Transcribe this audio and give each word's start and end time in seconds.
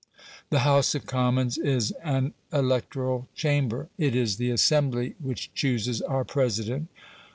The 0.49 0.61
House 0.61 0.95
of 0.95 1.05
Commons 1.05 1.59
is 1.59 1.91
an 2.03 2.33
electoral 2.51 3.27
chamber; 3.35 3.89
it 3.99 4.15
is 4.15 4.37
the 4.37 4.49
assembly 4.49 5.13
which 5.19 5.53
chooses 5.53 6.01
our 6.01 6.23
president. 6.23 6.87